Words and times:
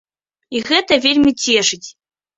І 0.55 0.61
гэта 0.69 0.97
вельмі 1.05 1.35
цешыць. 1.45 1.83